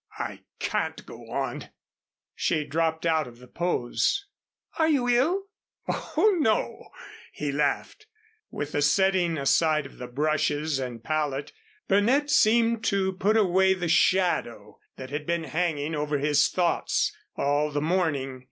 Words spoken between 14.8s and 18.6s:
that had been hanging over his thoughts all the morning.